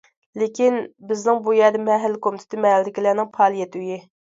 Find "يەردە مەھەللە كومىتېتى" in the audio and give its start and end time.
1.59-2.65